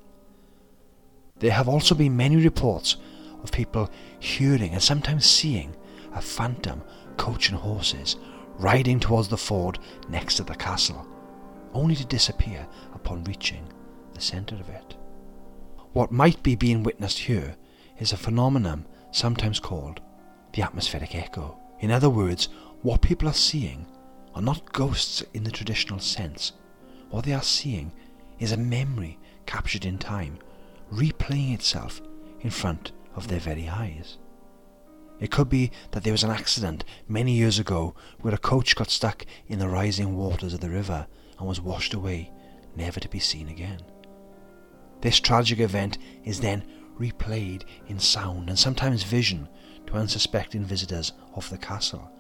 There 1.40 1.52
have 1.52 1.70
also 1.70 1.96
been 1.96 2.18
many 2.18 2.36
reports 2.36 2.98
of 3.44 3.52
people 3.52 3.90
hearing 4.20 4.74
and 4.74 4.84
sometimes 4.84 5.26
seeing 5.26 5.76
a 6.14 6.22
phantom 6.22 6.84
coach 7.18 7.50
and 7.50 7.58
horses 7.58 8.18
riding 8.58 9.00
towards 9.00 9.30
the 9.30 9.38
ford 9.38 9.80
next 10.10 10.36
to 10.36 10.44
the 10.44 10.56
castle, 10.56 11.08
only 11.74 11.96
to 11.96 12.06
disappear 12.06 12.68
upon 12.94 13.24
reaching 13.24 13.66
the 14.14 14.22
centre 14.22 14.56
of 14.56 14.70
it. 14.70 14.96
What 15.94 16.12
might 16.12 16.44
be 16.44 16.56
being 16.56 16.84
witnessed 16.84 17.20
here 17.20 17.56
is 18.00 18.12
a 18.12 18.18
phenomenon 18.18 18.86
sometimes 19.12 19.60
called 19.60 20.02
the 20.54 20.62
atmospheric 20.62 21.16
echo. 21.16 21.58
In 21.80 21.90
other 21.90 22.10
words, 22.10 22.50
what 22.82 23.02
people 23.02 23.30
are 23.30 23.34
seeing 23.34 23.86
are 24.36 24.42
not 24.42 24.74
ghosts 24.74 25.24
in 25.34 25.44
the 25.44 25.52
traditional 25.52 26.00
sense. 26.00 26.52
What 27.10 27.24
they 27.24 27.34
are 27.34 27.42
seeing 27.42 27.94
is 28.40 28.52
a 28.52 28.58
memory 28.58 29.18
captured 29.46 29.86
in 29.86 29.98
time 29.98 30.38
replaying 30.92 31.54
itself 31.54 32.02
in 32.42 32.50
front 32.50 32.92
of 33.16 33.28
their 33.28 33.40
very 33.40 33.68
eyes. 33.68 34.18
It 35.20 35.32
could 35.32 35.50
be 35.50 35.72
that 35.92 36.04
there 36.04 36.14
was 36.14 36.24
an 36.24 36.32
accident 36.32 36.86
many 37.08 37.34
years 37.34 37.60
ago 37.60 37.94
where 38.22 38.34
a 38.34 38.38
coach 38.38 38.76
got 38.76 38.90
stuck 38.90 39.26
in 39.48 39.60
the 39.60 39.68
rising 39.68 40.16
waters 40.16 40.54
of 40.54 40.62
the 40.62 40.70
river 40.70 41.08
and 41.38 41.48
was 41.48 41.60
washed 41.60 41.94
away, 41.94 42.32
never 42.76 43.00
to 43.00 43.10
be 43.10 43.20
seen 43.20 43.50
again. 43.50 43.82
This 45.02 45.20
tragic 45.20 45.60
event 45.60 45.98
is 46.24 46.40
then 46.40 46.64
replayed 46.98 47.64
in 47.88 48.00
sound 48.00 48.50
and 48.50 48.58
sometimes 48.58 49.04
vision 49.04 49.48
to 49.88 49.94
unsuspecting 49.94 50.64
visitors 50.64 51.14
of 51.36 51.50
the 51.50 51.58
castle, 51.58 52.12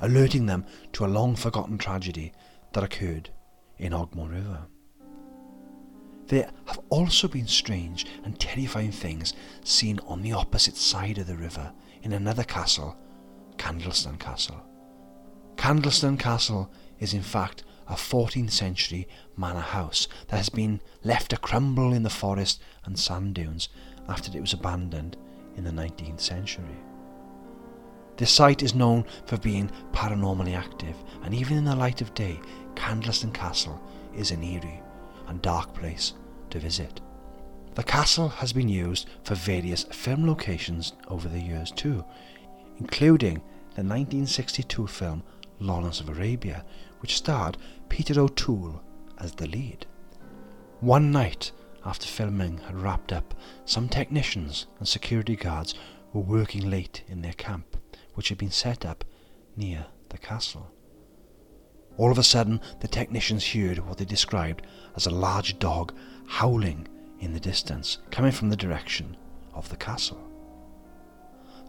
alerting 0.00 0.46
them 0.46 0.64
to 0.92 1.04
a 1.04 1.06
long 1.06 1.36
forgotten 1.36 1.78
tragedy 1.78 2.32
that 2.72 2.84
occurred 2.84 3.30
in 3.78 3.92
Ogmore 3.92 4.30
River. 4.30 4.66
There 6.28 6.50
have 6.66 6.78
also 6.90 7.26
been 7.26 7.46
strange 7.46 8.06
and 8.22 8.38
terrifying 8.38 8.92
things 8.92 9.32
seen 9.64 9.98
on 10.06 10.20
the 10.20 10.32
opposite 10.32 10.76
side 10.76 11.16
of 11.16 11.26
the 11.26 11.36
river 11.36 11.72
in 12.02 12.12
another 12.12 12.44
castle, 12.44 12.96
Candleston 13.56 14.18
Castle. 14.18 14.62
Candleston 15.56 16.18
Castle 16.18 16.70
is 17.00 17.14
in 17.14 17.22
fact 17.22 17.64
a 17.86 17.94
14th 17.94 18.50
century 18.50 19.08
manor 19.38 19.60
house 19.60 20.06
that 20.28 20.36
has 20.36 20.50
been 20.50 20.82
left 21.02 21.30
to 21.30 21.38
crumble 21.38 21.94
in 21.94 22.02
the 22.02 22.10
forest 22.10 22.60
and 22.84 22.98
sand 22.98 23.34
dunes 23.34 23.70
after 24.06 24.36
it 24.36 24.40
was 24.42 24.52
abandoned 24.52 25.16
in 25.56 25.64
the 25.64 25.70
19th 25.70 26.20
century. 26.20 26.76
The 28.18 28.26
site 28.26 28.62
is 28.62 28.74
known 28.74 29.06
for 29.24 29.38
being 29.38 29.70
paranormally 29.92 30.54
active, 30.54 30.96
and 31.22 31.32
even 31.32 31.56
in 31.56 31.64
the 31.64 31.74
light 31.74 32.02
of 32.02 32.12
day, 32.14 32.38
Candleston 32.74 33.32
Castle 33.32 33.80
is 34.14 34.30
an 34.30 34.42
eerie 34.42 34.82
and 35.28 35.40
dark 35.42 35.74
place 35.74 36.14
to 36.50 36.58
visit. 36.58 37.00
The 37.74 37.84
castle 37.84 38.28
has 38.28 38.52
been 38.52 38.68
used 38.68 39.08
for 39.22 39.34
various 39.34 39.84
film 39.84 40.26
locations 40.26 40.94
over 41.08 41.28
the 41.28 41.40
years 41.40 41.70
too, 41.70 42.04
including 42.78 43.36
the 43.74 43.84
1962 43.84 44.86
film 44.88 45.22
Lawrence 45.60 46.00
of 46.00 46.08
Arabia, 46.08 46.64
which 47.00 47.16
starred 47.16 47.56
Peter 47.88 48.20
O'Toole 48.20 48.82
as 49.18 49.32
the 49.32 49.46
lead. 49.46 49.86
One 50.80 51.12
night 51.12 51.52
after 51.84 52.06
filming 52.06 52.58
had 52.58 52.80
wrapped 52.80 53.12
up, 53.12 53.34
some 53.64 53.88
technicians 53.88 54.66
and 54.78 54.88
security 54.88 55.36
guards 55.36 55.74
were 56.12 56.20
working 56.20 56.68
late 56.68 57.04
in 57.08 57.22
their 57.22 57.32
camp, 57.34 57.76
which 58.14 58.28
had 58.28 58.38
been 58.38 58.50
set 58.50 58.84
up 58.84 59.04
near 59.56 59.86
the 60.08 60.18
castle. 60.18 60.70
All 61.98 62.12
of 62.12 62.18
a 62.18 62.22
sudden, 62.22 62.60
the 62.80 62.88
technicians 62.88 63.52
heard 63.52 63.80
what 63.80 63.98
they 63.98 64.04
described 64.04 64.62
as 64.96 65.06
a 65.06 65.10
large 65.10 65.58
dog 65.58 65.92
howling 66.26 66.86
in 67.18 67.32
the 67.32 67.40
distance, 67.40 67.98
coming 68.10 68.30
from 68.32 68.48
the 68.48 68.56
direction 68.56 69.16
of 69.52 69.68
the 69.68 69.76
castle. 69.76 70.22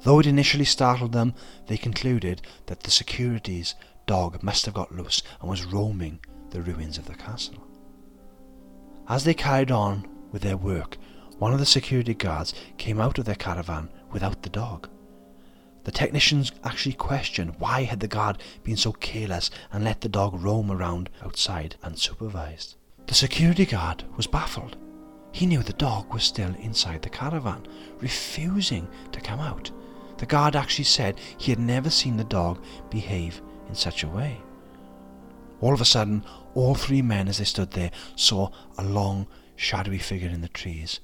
Though 0.03 0.19
it 0.19 0.27
initially 0.27 0.65
startled 0.65 1.12
them, 1.12 1.33
they 1.65 1.77
concluded 1.77 2.43
that 2.67 2.81
the 2.81 2.91
security's 2.91 3.74
dog 4.05 4.41
must 4.43 4.65
have 4.65 4.75
got 4.75 4.95
loose 4.95 5.24
and 5.41 5.50
was 5.50 5.65
roaming 5.65 6.19
the 6.51 6.62
ruins 6.62 6.98
of 6.98 7.05
the 7.05 7.15
castle. 7.15 7.65
As 9.07 9.24
they 9.24 9.33
carried 9.33 9.71
on 9.71 10.07
with 10.31 10.43
their 10.43 10.57
work, 10.57 10.98
one 11.39 11.53
of 11.53 11.59
the 11.59 11.65
security 11.65 12.13
guards 12.13 12.53
came 12.77 13.01
out 13.01 13.17
of 13.17 13.25
their 13.25 13.36
caravan 13.36 13.89
without 14.12 14.43
the 14.43 14.50
dog. 14.50 14.88
The 15.83 15.91
technicians 15.91 16.51
actually 16.63 16.93
questioned 16.93 17.55
why 17.59 17.83
had 17.83 18.00
the 18.00 18.07
guard 18.07 18.39
been 18.63 18.77
so 18.77 18.91
careless 18.91 19.50
and 19.71 19.83
let 19.83 20.01
the 20.01 20.09
dog 20.09 20.41
roam 20.41 20.71
around 20.71 21.09
outside 21.24 21.75
unsupervised. 21.83 22.75
The 23.07 23.15
security 23.15 23.65
guard 23.65 24.03
was 24.15 24.27
baffled. 24.27 24.77
He 25.31 25.45
knew 25.45 25.63
the 25.63 25.74
dog 25.74 26.13
was 26.13 26.24
still 26.24 26.53
inside 26.55 27.01
the 27.01 27.09
caravan, 27.09 27.65
refusing 28.00 28.88
to 29.12 29.21
come 29.21 29.39
out. 29.39 29.71
The 30.17 30.25
guard 30.25 30.55
actually 30.55 30.86
said 30.86 31.19
he 31.38 31.51
had 31.51 31.59
never 31.59 31.89
seen 31.89 32.17
the 32.17 32.24
dog 32.24 32.63
behave 32.89 33.41
in 33.67 33.75
such 33.75 34.03
a 34.03 34.09
way. 34.09 34.41
All 35.62 35.74
of 35.74 35.81
a 35.81 35.86
sudden, 35.86 36.24
all 36.55 36.75
three 36.75 37.01
men, 37.01 37.27
as 37.27 37.38
they 37.38 37.45
stood 37.45 37.71
there, 37.71 37.91
saw 38.15 38.50
a 38.77 38.83
long, 38.83 39.27
shadowy 39.55 39.98
figure 39.98 40.29
in 40.29 40.41
the 40.41 40.48
trees, 40.48 41.00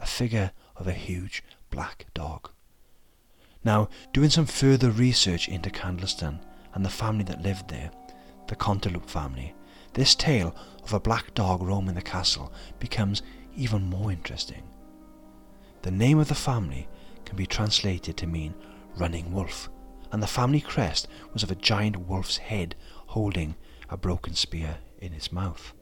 a 0.00 0.06
figure 0.06 0.52
of 0.76 0.86
a 0.86 0.92
huge 0.92 1.42
black 1.70 2.06
dog. 2.14 2.50
Now, 3.64 3.88
doing 4.12 4.30
some 4.30 4.46
further 4.46 4.90
research 4.90 5.48
into 5.48 5.70
Candleston 5.70 6.40
and 6.74 6.84
the 6.84 6.90
family 6.90 7.24
that 7.24 7.42
lived 7.42 7.68
there, 7.68 7.90
the 8.48 8.56
Cantilupe 8.56 9.08
family, 9.08 9.54
this 9.92 10.14
tale 10.14 10.54
of 10.82 10.92
a 10.92 11.00
black 11.00 11.34
dog 11.34 11.62
roaming 11.62 11.94
the 11.94 12.02
castle 12.02 12.52
becomes 12.78 13.22
even 13.54 13.82
more 13.82 14.10
interesting. 14.10 14.62
The 15.82 15.90
name 15.90 16.18
of 16.18 16.28
the 16.28 16.34
family 16.34 16.88
can 17.24 17.36
be 17.36 17.46
translated 17.46 18.16
to 18.16 18.26
mean 18.26 18.54
running 18.96 19.32
wolf, 19.32 19.68
and 20.12 20.22
the 20.22 20.26
family 20.26 20.60
crest 20.60 21.08
was 21.32 21.42
of 21.42 21.50
a 21.50 21.56
giant 21.56 21.96
wolf's 21.96 22.38
head 22.38 22.74
holding 23.06 23.56
a 23.88 23.96
broken 23.96 24.34
spear 24.34 24.78
in 24.98 25.12
its 25.12 25.32
mouth. 25.32 25.74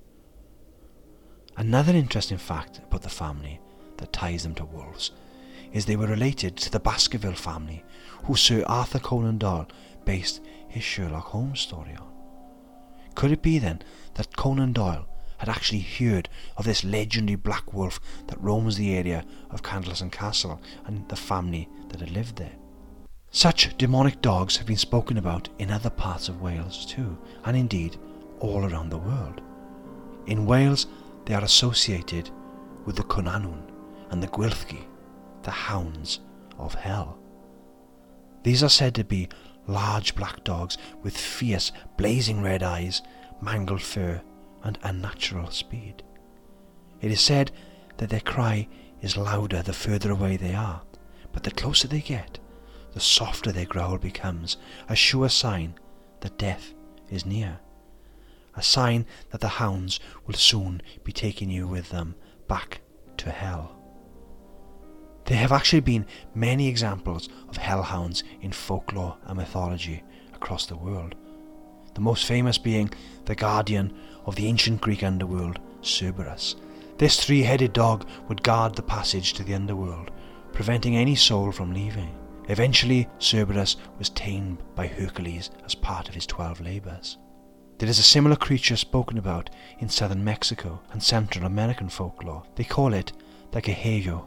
Another 1.56 1.92
interesting 1.92 2.38
fact 2.38 2.78
about 2.78 3.02
the 3.02 3.08
family 3.08 3.61
that 3.99 4.12
ties 4.12 4.42
them 4.42 4.54
to 4.54 4.64
wolves 4.64 5.11
is 5.73 5.87
they 5.87 5.97
were 5.97 6.07
related 6.07 6.57
to 6.57 6.71
the 6.71 6.81
Baskerville 6.81 7.35
family, 7.35 7.85
who 8.25 8.37
Sir 8.37 8.65
Arthur 8.67 8.99
Conan 8.99 9.39
Doyle 9.39 9.69
based 10.05 10.41
his 10.69 10.83
Sherlock 10.83 11.27
Holmes 11.27 11.61
story 11.61 11.97
on. 11.99 12.09
Could 13.15 13.33
it 13.33 13.43
be 13.43 13.59
then 13.59 13.83
that 14.15 14.37
Conan 14.37 14.73
Doyle 14.73 15.07
had 15.39 15.49
actually 15.49 15.81
heard 15.81 16.29
of 16.57 16.65
this 16.65 16.85
legendary 16.85 17.37
black 17.37 17.73
wolf 17.73 18.01
that 18.27 18.41
roams 18.41 18.77
the 18.77 18.95
area 18.95 19.25
of 19.51 19.63
Candleston 19.63 20.11
Castle 20.11 20.61
and 20.85 21.09
the 21.09 21.17
family 21.17 21.69
that 21.89 22.01
had 22.01 22.11
lived 22.11 22.37
there. 22.37 22.57
Such 23.31 23.77
demonic 23.77 24.21
dogs 24.21 24.57
have 24.57 24.67
been 24.67 24.77
spoken 24.77 25.17
about 25.17 25.49
in 25.59 25.71
other 25.71 25.91
parts 25.91 26.29
of 26.29 26.41
Wales 26.41 26.87
too, 26.87 27.17
and 27.45 27.57
indeed 27.57 27.97
all 28.41 28.65
around 28.65 28.91
the 28.91 28.99
world. 28.99 29.41
In 30.27 30.47
Wales, 30.47 30.87
they 31.25 31.35
are 31.35 31.45
associated 31.45 32.31
with 32.85 32.97
the 32.97 33.05
Cŵn 33.05 33.29
Annwn 33.29 33.63
and 34.11 34.23
the 34.23 34.29
Gwyllgi, 34.29 34.85
the 35.49 35.52
hounds 35.52 36.21
of 36.58 36.75
hell. 36.75 37.19
These 38.43 38.63
are 38.63 38.69
said 38.69 38.95
to 38.97 39.02
be 39.02 39.30
large 39.67 40.15
black 40.15 40.45
dogs 40.45 40.76
with 41.02 41.17
fierce, 41.17 41.73
blazing 41.97 42.43
red 42.43 42.63
eyes, 42.63 43.00
mangled 43.41 43.80
fur, 43.80 44.21
and 44.63 44.78
unnatural 44.82 45.50
speed. 45.50 46.02
It 47.00 47.11
is 47.11 47.23
said 47.23 47.50
that 47.97 48.11
their 48.11 48.21
cry 48.21 48.69
is 49.00 49.17
louder 49.17 49.63
the 49.63 49.73
further 49.73 50.11
away 50.11 50.37
they 50.37 50.52
are, 50.52 50.82
but 51.32 51.45
the 51.45 51.50
closer 51.50 51.89
they 51.89 52.02
get, 52.02 52.39
the 52.93 53.00
softer 53.00 53.50
their 53.50 53.65
growl 53.65 53.97
becomes, 53.97 54.58
a 54.87 54.95
sure 54.95 55.30
sign 55.30 55.76
that 56.21 56.37
death 56.37 56.75
is 57.08 57.25
near. 57.25 57.58
A 58.54 58.63
sign 58.63 59.06
that 59.30 59.41
the 59.41 59.49
hounds 59.49 59.99
will 60.26 60.34
soon 60.34 60.82
be 61.04 61.13
taking 61.13 61.49
you 61.49 61.67
with 61.67 61.89
them 61.89 62.17
back 62.49 62.82
to 63.17 63.30
hell. 63.30 63.77
There 65.28 65.36
have 65.36 65.52
actually 65.52 65.80
been 65.80 66.06
many 66.34 66.69
examples 66.69 67.28
of 67.50 67.58
hellhounds 67.58 68.25
in 68.41 68.50
folklore 68.50 69.19
and 69.26 69.36
mythology 69.36 70.02
across 70.32 70.64
the 70.64 70.76
world. 70.78 71.17
The 71.93 72.00
most 72.00 72.25
famous 72.25 72.56
being 72.56 72.88
the 73.26 73.34
guardian 73.34 73.93
of 74.25 74.36
the 74.36 74.47
ancient 74.47 74.80
Greek 74.80 75.02
underworld, 75.02 75.58
Cerberus. 75.82 76.56
This 76.97 77.23
three 77.23 77.43
headed 77.43 77.75
dog 77.75 78.08
would 78.26 78.43
guard 78.43 78.75
the 78.75 78.82
passage 78.82 79.34
to 79.34 79.45
the 79.45 79.52
underworld, 79.52 80.12
preventing 80.54 80.97
any 80.97 81.14
soul 81.14 81.52
from 81.52 81.75
leaving. 81.75 82.08
Eventually, 82.49 83.06
Cerberus 83.19 83.76
was 83.99 84.08
tamed 84.08 84.62
by 84.75 84.86
Hercules 84.86 85.50
as 85.62 85.75
part 85.75 86.08
of 86.08 86.14
his 86.14 86.25
twelve 86.25 86.58
labours. 86.62 87.19
There 87.76 87.88
is 87.91 87.99
a 87.99 88.02
similar 88.02 88.36
creature 88.36 88.76
spoken 88.76 89.19
about 89.19 89.50
in 89.78 89.91
southern 89.91 90.25
Mexico 90.25 90.80
and 90.91 91.02
Central 91.02 91.45
American 91.45 91.91
folklore. 91.91 92.45
They 92.54 92.64
call 92.64 92.95
it 92.95 93.12
the 93.50 93.60
Cadejo. 93.60 94.25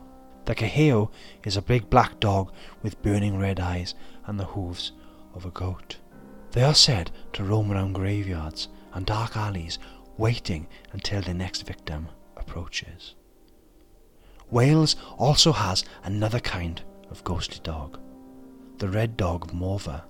The 0.51 0.55
Cadejo 0.55 1.09
is 1.45 1.55
a 1.55 1.61
big 1.61 1.89
black 1.89 2.19
dog 2.19 2.51
with 2.83 3.01
burning 3.01 3.39
red 3.39 3.57
eyes 3.57 3.95
and 4.25 4.37
the 4.37 4.43
hooves 4.43 4.91
of 5.33 5.45
a 5.45 5.49
goat. 5.49 5.95
They 6.51 6.61
are 6.61 6.73
said 6.73 7.09
to 7.31 7.45
roam 7.45 7.71
around 7.71 7.93
graveyards 7.93 8.67
and 8.91 9.05
dark 9.05 9.37
alleys, 9.37 9.79
waiting 10.17 10.67
until 10.91 11.21
their 11.21 11.33
next 11.33 11.61
victim 11.61 12.09
approaches. 12.35 13.15
Wales 14.49 14.97
also 15.17 15.53
has 15.53 15.85
another 16.03 16.41
kind 16.41 16.81
of 17.09 17.23
ghostly 17.23 17.61
dog, 17.63 17.97
the 18.79 18.89
red 18.89 19.15
dog 19.15 19.45
of 19.45 19.51
Morfa. 19.51 20.03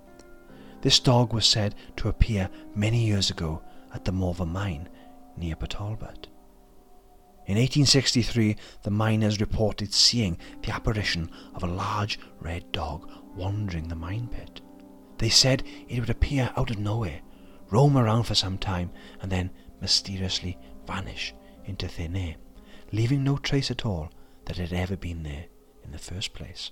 This 0.81 0.99
dog 0.99 1.33
was 1.33 1.45
said 1.45 1.75
to 1.97 2.09
appear 2.09 2.49
many 2.73 3.05
years 3.05 3.29
ago 3.29 3.61
at 3.93 4.05
the 4.05 4.11
Morfa 4.11 4.47
mine 4.47 4.89
near 5.37 5.53
Talbot. 5.53 6.30
In 7.51 7.57
1863, 7.57 8.55
the 8.83 8.91
miners 8.91 9.41
reported 9.41 9.93
seeing 9.93 10.37
the 10.63 10.71
apparition 10.71 11.29
of 11.53 11.63
a 11.63 11.67
large 11.67 12.17
red 12.39 12.71
dog 12.71 13.11
wandering 13.35 13.89
the 13.89 13.95
mine 13.95 14.29
pit. 14.29 14.61
They 15.17 15.27
said 15.27 15.61
it 15.89 15.99
would 15.99 16.09
appear 16.09 16.53
out 16.55 16.71
of 16.71 16.79
nowhere 16.79 17.19
roam 17.69 17.97
around 17.97 18.23
for 18.23 18.35
some 18.35 18.57
time, 18.57 18.89
and 19.19 19.29
then 19.29 19.51
mysteriously 19.81 20.57
vanish 20.87 21.35
into 21.65 21.89
thin 21.89 22.15
air, 22.15 22.35
leaving 22.93 23.21
no 23.21 23.35
trace 23.35 23.69
at 23.69 23.85
all 23.85 24.09
that 24.45 24.57
it 24.57 24.69
had 24.69 24.79
ever 24.79 24.95
been 24.95 25.23
there 25.23 25.47
in 25.83 25.91
the 25.91 25.99
first 25.99 26.33
place. 26.33 26.71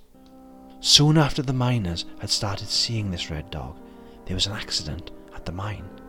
Soon 0.80 1.18
after 1.18 1.42
the 1.42 1.52
miners 1.52 2.06
had 2.20 2.30
started 2.30 2.68
seeing 2.68 3.10
this 3.10 3.28
red 3.28 3.50
dog, 3.50 3.78
there 4.24 4.34
was 4.34 4.46
an 4.46 4.54
accident 4.54 5.10
at 5.34 5.44
the 5.44 5.52
mine. 5.52 5.99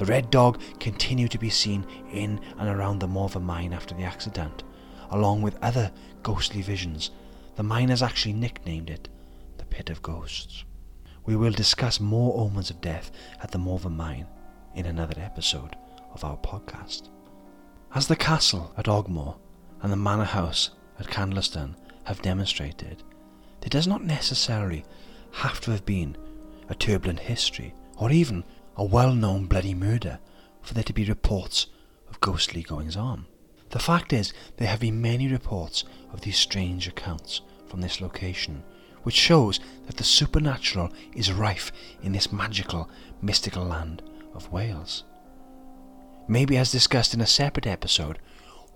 The 0.00 0.06
red 0.06 0.30
dog 0.30 0.62
continued 0.80 1.30
to 1.32 1.38
be 1.38 1.50
seen 1.50 1.84
in 2.10 2.40
and 2.56 2.70
around 2.70 3.00
the 3.00 3.06
Morfa 3.06 3.38
mine 3.38 3.74
after 3.74 3.94
the 3.94 4.04
accident, 4.04 4.62
along 5.10 5.42
with 5.42 5.62
other 5.62 5.92
ghostly 6.22 6.62
visions. 6.62 7.10
The 7.56 7.62
miners 7.62 8.02
actually 8.02 8.32
nicknamed 8.32 8.88
it 8.88 9.10
the 9.58 9.66
Pit 9.66 9.90
of 9.90 10.00
Ghosts. 10.00 10.64
We 11.26 11.36
will 11.36 11.52
discuss 11.52 12.00
more 12.00 12.40
omens 12.40 12.70
of 12.70 12.80
death 12.80 13.10
at 13.42 13.50
the 13.50 13.58
Morfa 13.58 13.94
mine 13.94 14.26
in 14.74 14.86
another 14.86 15.20
episode 15.20 15.76
of 16.14 16.24
our 16.24 16.38
podcast. 16.38 17.10
As 17.94 18.06
the 18.06 18.16
castle 18.16 18.72
at 18.78 18.86
Ogmore 18.86 19.36
and 19.82 19.92
the 19.92 19.96
manor 19.96 20.24
house 20.24 20.70
at 20.98 21.08
Candleston 21.08 21.76
have 22.04 22.22
demonstrated, 22.22 23.02
there 23.60 23.68
does 23.68 23.86
not 23.86 24.02
necessarily 24.02 24.82
have 25.30 25.60
to 25.60 25.70
have 25.72 25.84
been 25.84 26.16
a 26.70 26.74
turbulent 26.74 27.20
history 27.20 27.74
or 27.98 28.10
even 28.10 28.42
a 28.76 28.84
well 28.84 29.14
known 29.14 29.46
bloody 29.46 29.74
murder 29.74 30.18
for 30.62 30.74
there 30.74 30.84
to 30.84 30.92
be 30.92 31.04
reports 31.04 31.66
of 32.08 32.20
ghostly 32.20 32.62
goings 32.62 32.96
on. 32.96 33.26
The 33.70 33.78
fact 33.78 34.12
is, 34.12 34.32
there 34.56 34.68
have 34.68 34.80
been 34.80 35.00
many 35.00 35.28
reports 35.28 35.84
of 36.12 36.22
these 36.22 36.36
strange 36.36 36.88
accounts 36.88 37.40
from 37.68 37.80
this 37.80 38.00
location 38.00 38.62
which 39.02 39.14
shows 39.14 39.60
that 39.86 39.96
the 39.96 40.04
supernatural 40.04 40.92
is 41.14 41.32
rife 41.32 41.72
in 42.02 42.12
this 42.12 42.32
magical, 42.32 42.90
mystical 43.22 43.64
land 43.64 44.02
of 44.34 44.52
Wales. 44.52 45.04
Maybe, 46.28 46.56
as 46.56 46.70
discussed 46.70 47.14
in 47.14 47.20
a 47.20 47.26
separate 47.26 47.66
episode, 47.66 48.18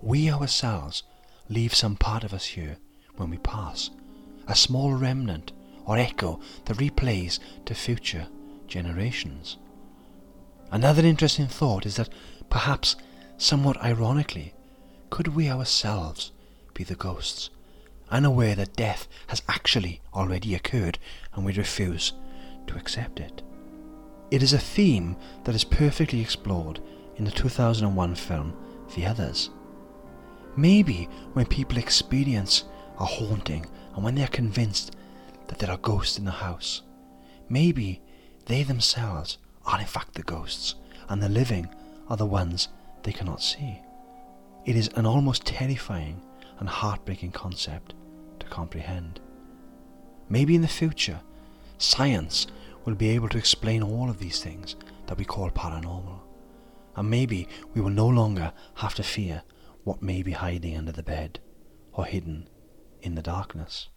we 0.01 0.29
ourselves 0.29 1.03
leave 1.47 1.73
some 1.73 1.95
part 1.95 2.23
of 2.23 2.33
us 2.33 2.45
here 2.45 2.77
when 3.17 3.29
we 3.29 3.37
pass, 3.37 3.91
a 4.47 4.55
small 4.55 4.93
remnant 4.93 5.51
or 5.85 5.97
echo 5.97 6.39
that 6.65 6.77
replays 6.77 7.39
to 7.65 7.75
future 7.75 8.27
generations. 8.67 9.57
Another 10.75 11.05
interesting 11.05 11.47
thought 11.47 11.85
is 11.85 11.95
that 11.95 12.09
perhaps, 12.49 12.97
somewhat 13.37 13.81
ironically, 13.81 14.53
could 15.09 15.29
we 15.29 15.49
ourselves 15.49 16.33
be 16.73 16.83
the 16.83 16.97
ghosts, 16.97 17.49
unaware 18.09 18.55
that 18.55 18.75
death 18.75 19.07
has 19.27 19.41
actually 19.47 20.01
already 20.13 20.53
occurred 20.53 20.99
and 21.33 21.45
we 21.45 21.53
refuse 21.53 22.11
to 22.67 22.75
accept 22.75 23.21
it? 23.21 23.41
It 24.31 24.43
is 24.43 24.51
a 24.51 24.59
theme 24.59 25.15
that 25.45 25.55
is 25.55 25.63
perfectly 25.63 26.19
explored 26.19 26.81
in 27.15 27.23
the 27.23 27.31
2001 27.31 28.15
film 28.15 28.53
The 28.97 29.05
Others. 29.05 29.51
Maybe 30.57 31.07
when 31.31 31.45
people 31.45 31.77
experience 31.77 32.65
a 32.99 33.05
haunting 33.05 33.65
and 33.95 34.03
when 34.03 34.15
they 34.15 34.23
are 34.23 34.27
convinced 34.41 34.93
that 35.47 35.57
there 35.57 35.71
are 35.71 35.77
ghosts 35.77 36.17
in 36.17 36.25
the 36.25 36.31
house, 36.31 36.81
maybe 37.47 38.01
they 38.47 38.63
themselves 38.63 39.37
are 39.65 39.79
in 39.79 39.85
fact 39.85 40.13
the 40.13 40.23
ghosts 40.23 40.75
and 41.09 41.21
the 41.21 41.29
living 41.29 41.69
are 42.07 42.17
the 42.17 42.25
ones 42.25 42.69
they 43.03 43.11
cannot 43.11 43.41
see. 43.41 43.79
It 44.65 44.75
is 44.75 44.89
an 44.95 45.05
almost 45.05 45.45
terrifying 45.45 46.21
and 46.59 46.67
heartbreaking 46.69 47.31
concept 47.31 47.93
to 48.39 48.45
comprehend. 48.47 49.19
Maybe 50.29 50.55
in 50.55 50.61
the 50.61 50.67
future, 50.67 51.19
science 51.77 52.47
will 52.83 52.95
be 52.95 53.09
able 53.09 53.29
to 53.29 53.37
explain 53.37 53.83
all 53.83 54.09
of 54.09 54.19
these 54.19 54.39
things 54.41 54.75
that 55.07 55.17
we 55.17 55.25
call 55.25 55.49
paranormal. 55.51 56.19
And 56.95 57.09
maybe 57.09 57.47
we 57.73 57.81
will 57.81 57.89
no 57.89 58.07
longer 58.07 58.53
have 58.75 58.95
to 58.95 59.03
fear 59.03 59.43
what 59.83 60.01
may 60.01 60.23
be 60.23 60.31
hiding 60.31 60.77
under 60.77 60.91
the 60.91 61.03
bed 61.03 61.39
or 61.93 62.05
hidden 62.05 62.49
in 63.01 63.15
the 63.15 63.21
darkness. 63.21 63.89